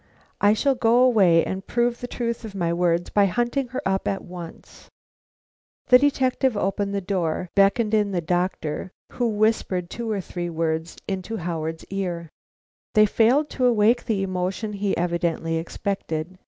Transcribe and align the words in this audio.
I 0.41 0.53
shall 0.55 0.73
go 0.73 0.97
away 1.03 1.45
and 1.45 1.67
prove 1.67 2.01
the 2.01 2.07
truth 2.07 2.43
of 2.43 2.55
my 2.55 2.73
words 2.73 3.11
by 3.11 3.27
hunting 3.27 3.67
her 3.67 3.83
up 3.85 4.07
at 4.07 4.23
once." 4.23 4.89
The 5.89 5.99
detective 5.99 6.57
opened 6.57 6.95
the 6.95 7.01
door, 7.01 7.49
beckoned 7.53 7.93
in 7.93 8.09
the 8.11 8.19
doctor, 8.19 8.89
who 9.11 9.27
whispered 9.29 9.91
two 9.91 10.09
or 10.09 10.19
three 10.19 10.49
words 10.49 10.97
into 11.07 11.37
Howard's 11.37 11.85
ear. 11.91 12.29
They 12.95 13.05
failed 13.05 13.47
to 13.51 13.65
awake 13.67 14.05
the 14.05 14.23
emotion 14.23 14.73
he 14.73 14.97
evidently 14.97 15.57
expected. 15.57 16.39